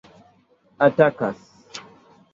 atakas 0.85 1.37